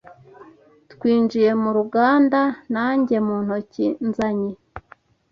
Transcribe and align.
twinjiye 0.91 1.51
mu 1.61 1.69
ruganda 1.77 2.41
nanjye 2.75 3.15
mu 3.27 3.35
ntoki 3.43 3.85
nzanye 4.07 4.51